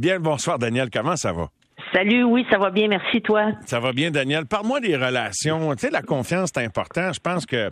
[0.00, 0.90] Bien bonsoir, Daniel.
[0.90, 1.50] Comment ça va?
[1.92, 3.52] Salut, oui, ça va bien, merci toi.
[3.64, 4.44] Ça va bien, Daniel.
[4.44, 5.72] Parle-moi des relations.
[5.76, 7.12] Tu sais, la confiance, c'est important.
[7.12, 7.70] Je pense que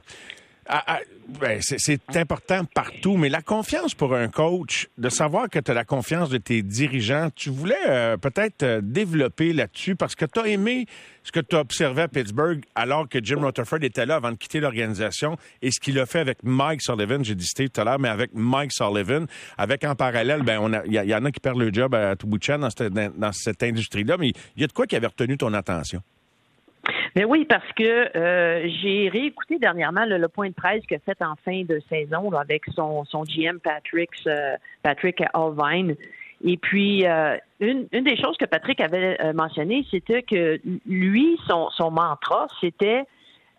[0.66, 1.00] ah, ah,
[1.40, 5.74] ben, c'est important partout, mais la confiance pour un coach, de savoir que tu as
[5.74, 10.38] la confiance de tes dirigeants, tu voulais euh, peut-être euh, développer là-dessus parce que tu
[10.38, 10.86] as aimé
[11.24, 14.36] ce que tu as observé à Pittsburgh alors que Jim Rutherford était là avant de
[14.36, 17.84] quitter l'organisation et ce qu'il a fait avec Mike Sullivan, j'ai dit Steve tout à
[17.84, 19.26] l'heure, mais avec Mike Sullivan,
[19.58, 22.70] avec en parallèle, ben il y, en a qui perdent le job à de dans
[22.70, 26.02] cette, dans cette industrie-là, mais il y a de quoi qui avait retenu ton attention?
[27.14, 31.34] Mais oui, parce que euh, j'ai réécouté dernièrement le, point de presse a fait en
[31.44, 35.94] fin de saison avec son, son GM Patrick, euh, Patrick Alvine.
[36.44, 41.68] Et puis, euh, une, une, des choses que Patrick avait mentionné, c'était que lui, son,
[41.70, 43.04] son mantra, c'était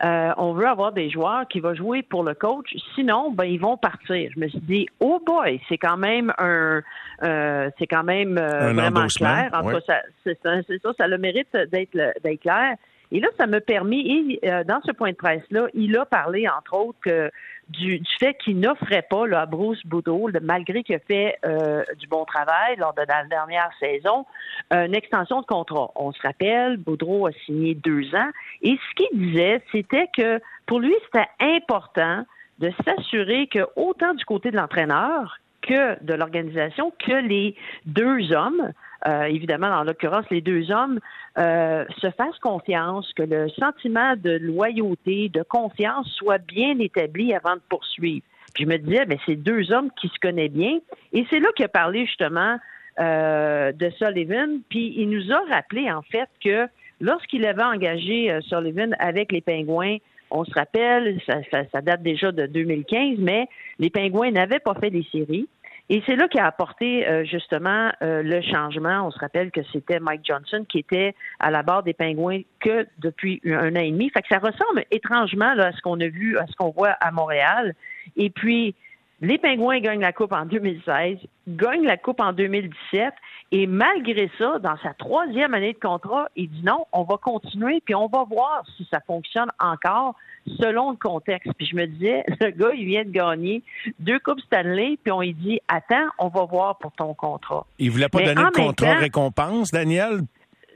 [0.05, 2.75] on veut avoir des joueurs qui vont jouer pour le coach.
[2.93, 4.29] Sinon, ben ils vont partir.
[4.35, 6.81] Je me suis dit, oh boy, c'est quand même un,
[7.21, 9.49] c'est quand même vraiment clair.
[9.53, 12.75] En tout cas, c'est ça, ça, ça le mérite d'être d'être clair.
[13.13, 16.73] Et là, ça m'a permis, euh, dans ce point de presse-là, il a parlé, entre
[16.73, 17.31] autres,
[17.69, 22.07] du, fait qu'il n'offrait pas là, à Bruce Boudreau, malgré qu'il a fait euh, du
[22.07, 24.25] bon travail lors de la dernière saison,
[24.71, 25.91] une extension de contrat.
[25.95, 28.29] On se rappelle, Boudreau a signé deux ans.
[28.63, 32.25] Et ce qu'il disait, c'était que pour lui, c'était important
[32.59, 38.73] de s'assurer que autant du côté de l'entraîneur que de l'organisation, que les deux hommes,
[39.07, 40.99] euh, évidemment, dans l'occurrence, les deux hommes
[41.37, 47.55] euh, se fassent confiance, que le sentiment de loyauté, de confiance soit bien établi avant
[47.55, 48.25] de poursuivre.
[48.53, 50.79] Puis je me disais, ben, c'est deux hommes qui se connaissent bien.
[51.11, 52.57] Et c'est là qu'il a parlé justement
[52.99, 54.59] euh, de Sullivan.
[54.69, 56.67] Puis il nous a rappelé, en fait, que
[57.01, 59.97] lorsqu'il avait engagé Sullivan avec les Pingouins,
[60.33, 61.35] on se rappelle, ça,
[61.71, 65.47] ça, date déjà de 2015, mais les Pingouins n'avaient pas fait des séries.
[65.89, 69.05] Et c'est là qu'a apporté euh, justement euh, le changement.
[69.05, 72.87] On se rappelle que c'était Mike Johnson qui était à la barre des Pingouins que
[72.99, 74.09] depuis un an et demi.
[74.09, 76.91] Fait que ça ressemble étrangement là, à ce qu'on a vu, à ce qu'on voit
[77.01, 77.75] à Montréal.
[78.15, 78.75] Et puis,
[79.23, 83.13] les Pingouins gagnent la Coupe en 2016, gagnent la Coupe en 2017,
[83.51, 87.81] et malgré ça, dans sa troisième année de contrat, il dit non, on va continuer,
[87.85, 90.15] puis on va voir si ça fonctionne encore
[90.59, 91.51] selon le contexte.
[91.57, 93.63] Puis je me disais, le gars, il vient de gagner
[93.99, 97.65] deux Coupes Stanley, puis on lui dit, attends, on va voir pour ton contrat.
[97.79, 100.21] Il voulait pas donner de contrat récompense, Daniel?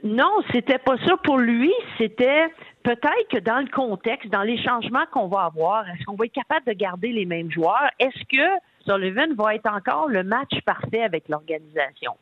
[0.04, 1.72] Non, c'était pas ça pour lui.
[1.98, 2.46] C'était
[2.84, 6.32] peut-être que dans le contexte, dans les changements qu'on va avoir, est-ce qu'on va être
[6.32, 7.88] capable de garder les mêmes joueurs?
[7.98, 8.46] Est-ce que
[8.86, 12.16] Sullivan va être encore le match parfait avec l'organisation?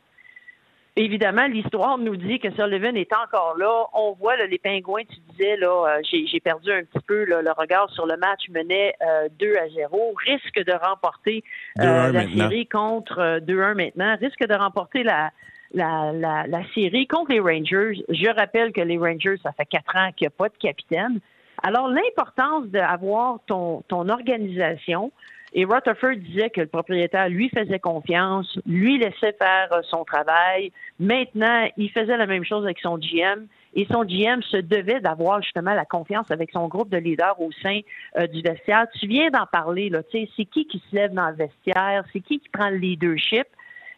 [0.98, 3.84] Évidemment, l'histoire nous dit que Sullivan est encore là.
[3.92, 7.90] On voit les pingouins, tu disais, là, euh, j'ai perdu un petit peu le regard
[7.90, 8.94] sur le match, menait
[9.38, 11.44] 2 euh, à 0, risque de remporter
[11.80, 15.32] euh, la série contre 2-1 maintenant, risque de remporter la,
[15.74, 18.02] la, la, série contre les Rangers.
[18.08, 21.20] Je rappelle que les Rangers, ça fait quatre ans qu'il n'y a pas de capitaine.
[21.62, 25.12] Alors, l'importance d'avoir ton, ton organisation,
[25.58, 30.70] et Rutherford disait que le propriétaire lui faisait confiance, lui laissait faire euh, son travail.
[31.00, 33.46] Maintenant, il faisait la même chose avec son GM.
[33.74, 37.50] Et son GM se devait d'avoir justement la confiance avec son groupe de leaders au
[37.62, 37.80] sein
[38.18, 38.86] euh, du vestiaire.
[39.00, 40.02] Tu viens d'en parler, là.
[40.02, 42.04] Tu sais, c'est qui qui se lève dans le vestiaire?
[42.12, 43.46] C'est qui qui prend le leadership?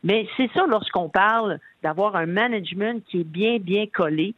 [0.05, 4.37] Mais c'est ça lorsqu'on parle d'avoir un management qui est bien, bien collé.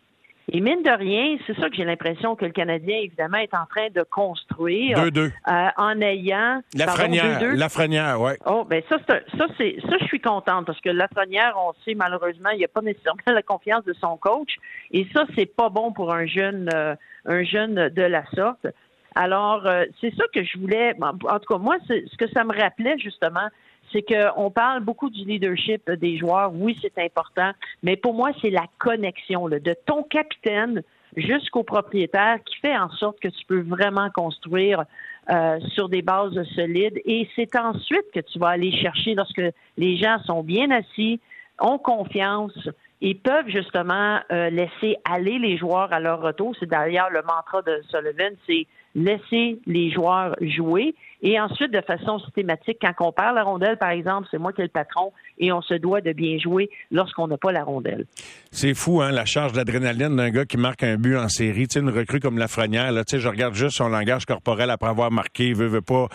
[0.52, 3.66] Et mine de rien, c'est ça que j'ai l'impression que le Canadien, évidemment, est en
[3.66, 4.98] train de construire.
[4.98, 6.60] Euh, en ayant...
[6.74, 8.32] Lafrenière, Lafrenière, oui.
[8.46, 12.50] Oh, ben ça, ça, c'est, ça, je suis contente parce que Lafrenière, on sait malheureusement,
[12.50, 14.56] il n'y a pas nécessairement la confiance de son coach.
[14.90, 16.96] Et ça, c'est pas bon pour un jeune, euh,
[17.26, 18.66] un jeune de la sorte.
[19.14, 20.94] Alors, euh, c'est ça que je voulais.
[21.00, 23.48] En tout cas, moi, c'est, ce que ça me rappelait justement,
[23.92, 26.52] c'est qu'on parle beaucoup du leadership des joueurs.
[26.54, 27.52] Oui, c'est important,
[27.82, 30.82] mais pour moi, c'est la connexion de ton capitaine
[31.16, 34.84] jusqu'au propriétaire qui fait en sorte que tu peux vraiment construire
[35.30, 37.00] euh, sur des bases solides.
[37.04, 39.42] Et c'est ensuite que tu vas aller chercher lorsque
[39.76, 41.20] les gens sont bien assis,
[41.58, 42.68] ont confiance
[43.02, 46.54] et peuvent justement euh, laisser aller les joueurs à leur retour.
[46.60, 50.94] C'est d'ailleurs le mantra de Sullivan, c'est laisser les joueurs jouer.
[51.22, 54.62] Et ensuite, de façon systématique, quand on perd la rondelle, par exemple, c'est moi qui
[54.62, 58.06] ai le patron et on se doit de bien jouer lorsqu'on n'a pas la rondelle.
[58.50, 61.68] C'est fou, hein, la charge d'adrénaline d'un gars qui marque un but en série.
[61.68, 64.70] Tu sais, une recrue comme Lafrenière, là, tu sais, je regarde juste son langage corporel
[64.70, 66.08] après avoir marqué, il veut, veut pas.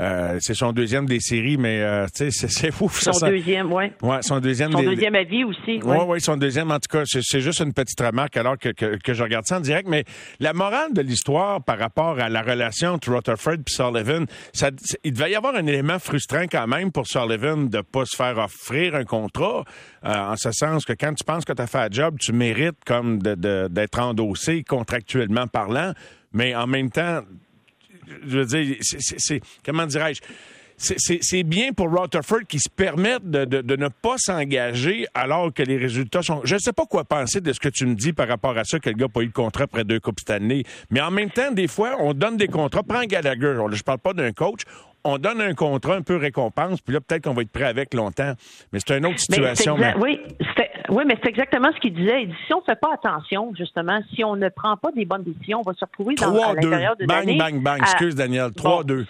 [0.00, 2.88] Euh, c'est son deuxième des séries, mais euh, tu sais, c'est fou.
[2.90, 3.84] Son deuxième, oui.
[4.02, 4.72] Ouais, son deuxième.
[4.72, 5.60] Son deuxième avis aussi.
[5.66, 6.70] Oui, ouais, ouais, son deuxième.
[6.70, 9.58] En tout cas, c'est juste une petite remarque alors que, que, que, je regarde ça
[9.58, 9.88] en direct.
[9.88, 10.04] Mais
[10.38, 14.26] la morale de l'histoire par rapport à la relation entre Rutherford et Sullivan,
[15.04, 18.38] il devait y avoir un élément frustrant quand même pour Sullivan de pas se faire
[18.38, 19.64] offrir un contrat,
[20.04, 22.32] euh, en ce sens que quand tu penses que tu as fait un job, tu
[22.32, 25.92] mérites comme d'être endossé contractuellement parlant,
[26.32, 27.22] mais en même temps,
[28.26, 30.20] je veux dire, c'est comment dirais-je?
[30.80, 36.22] C'est bien pour Rutherford qui se permettent de, ne pas s'engager alors que les résultats
[36.22, 36.40] sont.
[36.44, 38.64] Je ne sais pas quoi penser de ce que tu me dis par rapport à
[38.64, 40.64] ça, que le gars n'a pas eu de contrat après deux Coupes cette année.
[40.90, 42.82] Mais en même temps, des fois, on donne des contrats.
[42.82, 43.58] Prends Gallagher.
[43.72, 44.62] Je parle pas d'un coach
[45.04, 47.94] on donne un contrat un peu récompense, puis là, peut-être qu'on va être prêt avec
[47.94, 48.34] longtemps.
[48.72, 49.76] Mais c'est une autre situation.
[50.00, 50.20] Oui,
[50.90, 52.22] oui, mais c'est exactement ce qu'il disait.
[52.22, 55.04] Il dit, si on ne fait pas attention, justement, si on ne prend pas des
[55.04, 57.80] bonnes décisions, on va se retrouver dans, à l'intérieur de Bang, bang, bang.
[57.80, 58.48] Excuse, Daniel.
[58.50, 59.06] 3-2.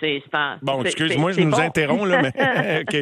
[0.62, 2.82] Bon, excuse-moi, je nous interromps, là, mais...
[2.82, 2.96] OK.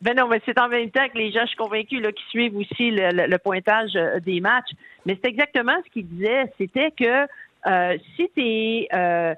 [0.00, 2.24] Ben non, mais c'est en même temps que les gens, je suis convaincu, là, qui
[2.30, 4.70] suivent aussi le, pointage euh, des matchs.
[5.06, 6.52] Mais c'est exactement ce qu'il disait.
[6.58, 7.26] C'était que
[7.66, 8.88] euh, si tu es...
[8.92, 9.34] Euh,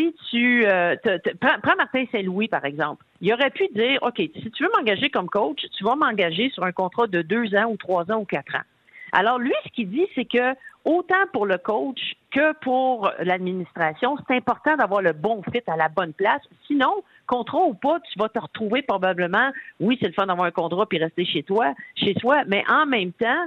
[0.00, 0.96] si tu euh,
[1.40, 5.28] prends, Martin Saint-Louis, par exemple, il aurait pu dire OK, si tu veux m'engager comme
[5.28, 8.54] coach, tu vas m'engager sur un contrat de deux ans ou trois ans ou quatre
[8.54, 8.64] ans.
[9.12, 10.54] Alors, lui, ce qu'il dit, c'est que
[10.84, 15.88] autant pour le coach que pour l'administration, c'est important d'avoir le bon fit à la
[15.88, 16.42] bonne place.
[16.66, 19.50] Sinon, contrat ou pas, tu vas te retrouver probablement,
[19.80, 22.86] oui, c'est le fun d'avoir un contrat puis rester chez toi, chez soi, mais en
[22.86, 23.46] même temps,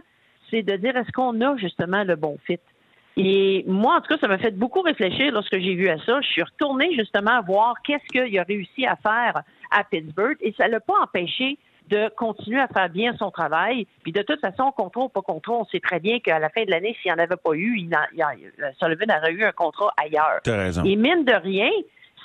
[0.51, 2.59] c'est de dire est-ce qu'on a justement le bon fit?
[3.15, 6.19] Et moi, en tout cas, ça m'a fait beaucoup réfléchir lorsque j'ai vu à ça.
[6.21, 10.68] Je suis retournée justement voir qu'est-ce qu'il a réussi à faire à Pittsburgh et ça
[10.68, 11.57] ne l'a pas empêché
[11.89, 13.86] de continuer à faire bien son travail.
[14.04, 16.63] Puis de toute façon, contrat ou pas contrat, on sait très bien qu'à la fin
[16.63, 17.95] de l'année, s'il n'y en avait pas eu, il,
[18.80, 20.39] Sullivan aurait eu un contrat ailleurs.
[20.45, 20.83] raison.
[20.83, 21.69] Et mine de rien,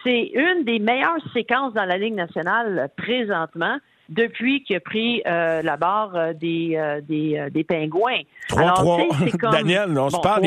[0.04, 5.62] c'est une des meilleures séquences dans la Ligue nationale présentement depuis qu'il a pris euh,
[5.62, 8.20] la barre euh, des, euh, des, des, pingouins.
[8.48, 9.50] 3-3.
[9.52, 10.46] Daniel, on se parle.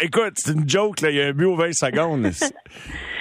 [0.00, 2.26] écoute, c'est une joke, là, il y a un but aux 20 secondes.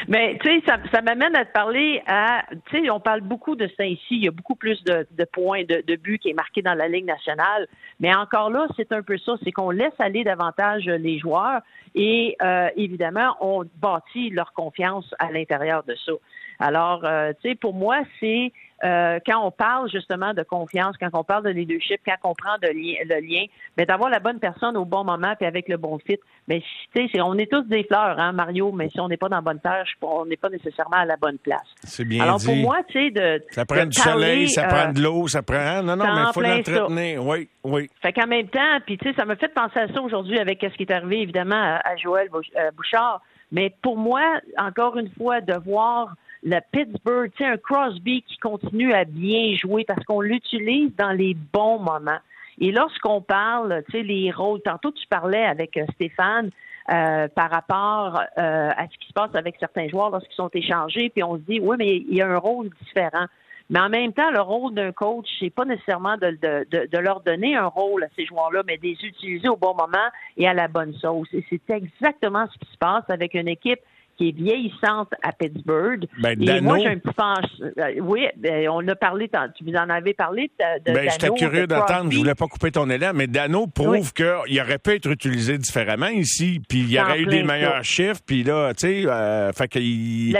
[0.08, 3.56] Mais tu sais, ça, ça m'amène à te parler à, tu sais, on parle beaucoup
[3.56, 4.02] de ça ici.
[4.12, 6.74] Il y a beaucoup plus de, de points, de, de, buts qui est marqué dans
[6.74, 7.68] la Ligue nationale.
[8.00, 11.62] Mais encore là, c'est un peu ça, c'est qu'on laisse aller davantage les joueurs
[11.94, 12.36] et
[12.78, 16.14] évidemment, on bâtit leur confiance à l'intérieur de ça.
[16.62, 21.10] Alors, euh, tu sais, pour moi, c'est euh, quand on parle justement de confiance, quand
[21.14, 23.46] on parle de leadership, quand on prend de le lien,
[23.78, 26.18] mais d'avoir la bonne personne au bon moment puis avec le bon fit.
[26.48, 26.64] Mais
[26.96, 29.38] tu sais, on est tous des fleurs, hein, Mario, mais si on n'est pas dans
[29.38, 31.68] la bonne terre, on n'est pas nécessairement à la bonne place.
[31.84, 32.48] C'est bien Alors dit.
[32.48, 35.44] pour moi, tu sais, de ça prend du soleil, ça prend euh, de l'eau, ça
[35.44, 37.26] prend non non, mais il faut l'entretenir.
[37.26, 37.90] Oui, oui.
[38.02, 40.60] Fait qu'en même temps, puis tu sais, ça me fait penser à ça aujourd'hui avec
[40.62, 42.30] ce qui est arrivé évidemment à Joël
[42.76, 43.22] Bouchard.
[43.52, 49.06] Mais pour moi, encore une fois, de voir le Pittsburgh, un Crosby qui continue à
[49.06, 52.20] bien jouer parce qu'on l'utilise dans les bons moments.
[52.60, 56.50] Et lorsqu'on parle, tu sais, les rôles, tantôt tu parlais avec euh, Stéphane
[56.92, 61.10] euh, par rapport euh, à ce qui se passe avec certains joueurs lorsqu'ils sont échangés,
[61.10, 63.26] puis on se dit, oui, mais il y a un rôle différent.
[63.70, 67.22] Mais en même temps, le rôle d'un coach, c'est pas nécessairement de, de, de, leur
[67.22, 70.54] donner un rôle à ces joueurs-là, mais de les utiliser au bon moment et à
[70.54, 71.30] la bonne sauce.
[71.32, 73.80] Et c'est exactement ce qui se passe avec une équipe
[74.22, 76.06] qui est vieillissante à Pittsburgh.
[76.20, 77.72] Ben, et moi, j'ai un petit penchant.
[77.78, 81.66] Euh, oui, ben, on a parlé, tu vous en avez parlé de, ben, J'étais curieux
[81.66, 85.58] d'attendre, je voulais pas couper ton élan, mais Dano prouve qu'il aurait pu être utilisé
[85.58, 89.52] différemment ici, puis il y aurait eu des meilleurs chiffres, puis là, tu sais, euh,
[89.54, 90.38] fait qu'il...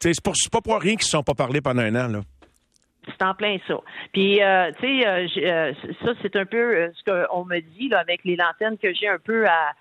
[0.00, 2.20] C'est pas pour rien qu'ils ne se sont pas parlé pendant un an, là.
[3.06, 3.80] C'est en plein ça.
[4.12, 5.74] Puis, euh, tu sais,
[6.04, 9.18] ça, c'est un peu ce qu'on me dit là, avec les lanternes que j'ai un
[9.18, 9.72] peu à,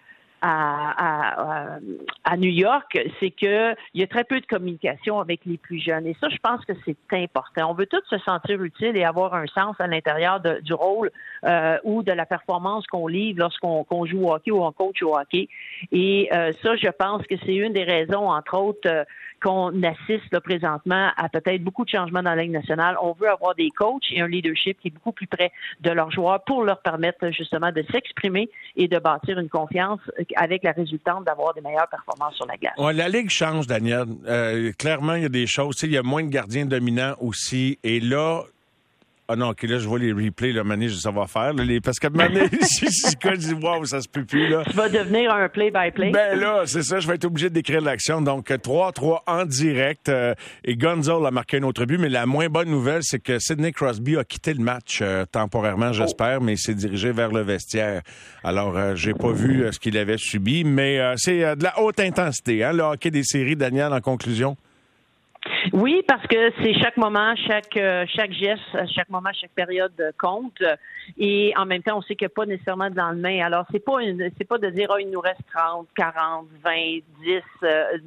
[0.42, 1.78] à,
[2.24, 6.08] à, New York, c'est qu'il y a très peu de communication avec les plus jeunes.
[6.08, 7.70] Et ça, je pense que c'est important.
[7.70, 11.12] On veut tous se sentir utile et avoir un sens à l'intérieur du rôle
[11.46, 15.16] euh, ou de la performance qu'on livre lorsqu'on joue au hockey ou on coach au
[15.16, 15.48] hockey.
[15.92, 19.04] Et euh, ça, je pense que c'est une des raisons, entre autres, euh,
[19.42, 22.96] qu'on assiste là, présentement à peut-être beaucoup de changements dans la Ligue nationale.
[23.02, 26.12] On veut avoir des coachs et un leadership qui est beaucoup plus près de leurs
[26.12, 30.00] joueurs pour leur permettre justement de s'exprimer et de bâtir une confiance
[30.36, 32.74] avec la résultante d'avoir des meilleures performances sur la glace.
[32.78, 34.06] La Ligue change, Daniel.
[34.28, 35.82] Euh, clairement, il y a des choses.
[35.84, 37.80] Il y a moins de gardiens dominants aussi.
[37.84, 38.44] Et là,
[39.32, 41.54] ah non, OK, là, je vois les replays, là, Mané, je sais savoir faire.
[41.54, 41.80] les...
[41.80, 44.64] Parce que Mané, si je dis, ça se peut plus, là.
[44.70, 46.12] Tu vas devenir un play-by-play.
[46.12, 48.22] Ben là, c'est ça, je vais être obligé d'écrire l'action.
[48.22, 50.10] Donc, 3-3 en direct.
[50.10, 50.34] Euh,
[50.66, 53.72] et Gonzalo a marqué un autre but, mais la moins bonne nouvelle, c'est que Sidney
[53.72, 58.02] Crosby a quitté le match euh, temporairement, j'espère, mais il s'est dirigé vers le vestiaire.
[58.44, 62.64] Alors, euh, j'ai pas vu ce qu'il avait subi, mais c'est de la haute intensité,
[62.66, 64.58] hein, le hockey des séries, Daniel, en conclusion?
[65.74, 68.62] Oui, parce que c'est chaque moment, chaque euh, chaque geste,
[68.96, 70.62] chaque moment, chaque période compte.
[71.18, 73.46] Et en même temps, on sait qu'il n'y a pas nécessairement de lendemain.
[73.46, 73.98] Alors, c'est pas
[74.38, 76.72] c'est pas de dire oh, il nous reste 30, 40, 20,
[77.24, 77.42] 10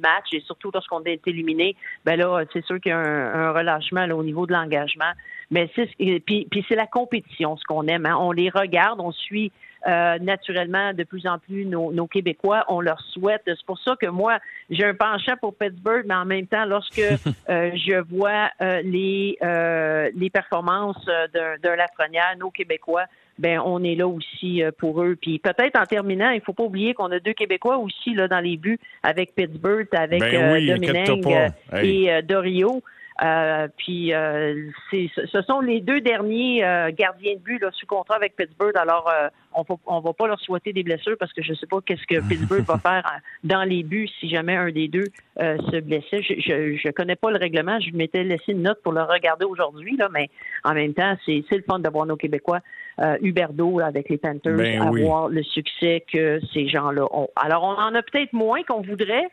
[0.01, 4.05] matchs, et surtout lorsqu'on est éliminé, ben là, c'est sûr qu'il y a un, relâchement
[4.05, 5.11] au niveau de l'engagement.
[5.51, 8.05] Mais c'est puis, puis c'est la compétition, ce qu'on aime.
[8.05, 8.17] Hein.
[8.19, 9.51] On les regarde, on suit
[9.87, 12.65] euh, naturellement de plus en plus nos, nos, Québécois.
[12.69, 13.43] On leur souhaite.
[13.45, 14.39] C'est pour ça que moi,
[14.69, 16.99] j'ai un penchant pour Pittsburgh, mais en même temps, lorsque
[17.49, 19.37] euh, je vois euh, les,
[20.15, 23.05] les performances d'un Lafrenière, nos Québécois,
[23.37, 25.17] ben on est là aussi pour eux.
[25.21, 28.39] Puis peut-être en terminant, il faut pas oublier qu'on a deux Québécois aussi là dans
[28.39, 30.55] les buts avec Pittsburgh, avec ben
[31.83, 32.81] et Dorio.
[33.23, 38.17] Euh, puis euh, ce sont les deux derniers euh, gardiens de but là, sous contrat
[38.17, 38.75] avec Pittsburgh.
[38.75, 39.09] Alors
[39.53, 42.05] on va on va pas leur souhaiter des blessures parce que je sais pas qu'est-ce
[42.07, 43.09] que Pittsburgh va faire
[43.45, 45.05] dans les buts si jamais un des deux
[45.37, 46.21] se blessait.
[46.23, 47.79] Je, je, je connais pas le règlement.
[47.79, 50.29] Je m'étais laissé une note pour le regarder aujourd'hui là, mais
[50.65, 52.59] en même temps c'est c'est le fun d'avoir nos Québécois.
[53.21, 57.27] Huberdo avec les Panthers ben avoir le succès que ces gens-là ont.
[57.35, 59.27] Alors on en a peut-être moins qu'on voudrait.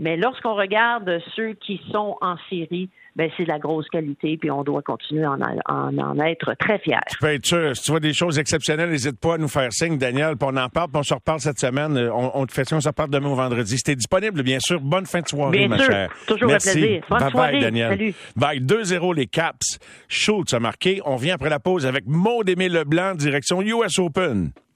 [0.00, 4.50] Mais lorsqu'on regarde ceux qui sont en série, ben c'est de la grosse qualité, puis
[4.50, 6.96] on doit continuer à en, en, être très fiers.
[7.10, 9.72] Tu peux être sûr, si tu vois des choses exceptionnelles, n'hésite pas à nous faire
[9.72, 11.96] signe, Daniel, puis on en parle, puis on se reparle cette semaine.
[12.12, 13.76] On, on te fait ça, on se reparle demain au vendredi.
[13.76, 14.80] C'était disponible, bien sûr.
[14.80, 15.86] Bonne fin de soirée, bien ma sûr.
[15.92, 16.10] chère.
[16.26, 16.70] Toujours Merci.
[16.70, 17.04] un plaisir.
[17.08, 17.52] Bonne bye soirée.
[17.52, 17.90] bye, Daniel.
[17.90, 18.14] Salut.
[18.36, 18.60] Bye.
[18.60, 19.78] 2-0 les Caps.
[20.08, 21.00] Schultz a marqué.
[21.04, 24.50] On vient après la pause avec Maud Aimé Leblanc, direction US Open.